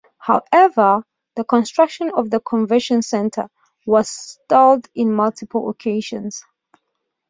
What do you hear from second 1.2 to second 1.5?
the